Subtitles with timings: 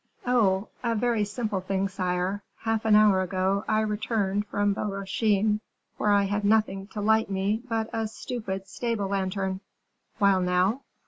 [0.25, 0.69] "Oh!
[0.83, 5.59] a very simple thing, sire; half an hour ago I returned from Bois Rochin,
[5.97, 9.59] where I had nothing to light me but a stupid stable lantern"
[10.17, 10.81] "While now?"